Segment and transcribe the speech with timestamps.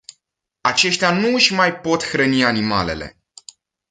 [0.61, 3.21] Aceștia nu își mai pot hrăni animalele.